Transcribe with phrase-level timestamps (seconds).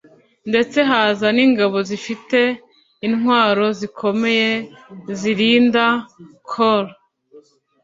[0.49, 2.39] ndetse haza n’ingabo zifite
[3.07, 4.49] intwaro zikomeye
[5.19, 5.85] zirinda
[6.51, 6.85] Col